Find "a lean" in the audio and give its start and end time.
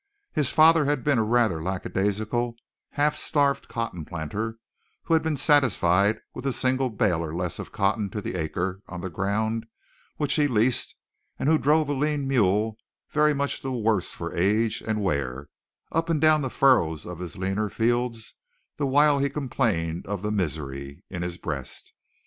11.87-12.27